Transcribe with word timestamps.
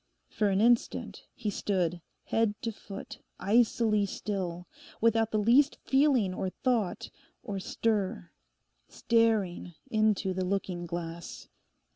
For 0.31 0.49
an 0.49 0.61
instant 0.61 1.25
he 1.35 1.51
stood 1.51 2.01
head 2.23 2.59
to 2.63 2.71
foot 2.71 3.19
icily 3.39 4.07
still, 4.07 4.65
without 4.99 5.29
the 5.29 5.37
least 5.37 5.77
feeling, 5.85 6.33
or 6.33 6.49
thought, 6.49 7.11
or 7.43 7.59
stir—staring 7.59 9.75
into 9.91 10.33
the 10.33 10.43
looking 10.43 10.87
glass. 10.87 11.49